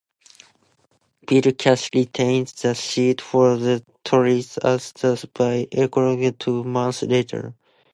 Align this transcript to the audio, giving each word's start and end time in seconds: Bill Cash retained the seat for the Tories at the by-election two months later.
Bill 1.27 1.51
Cash 1.55 1.91
retained 1.93 2.47
the 2.63 2.73
seat 2.73 3.21
for 3.21 3.55
the 3.55 3.85
Tories 4.03 4.57
at 4.57 4.79
the 4.99 5.29
by-election 5.35 6.35
two 6.39 6.63
months 6.63 7.03
later. 7.03 7.53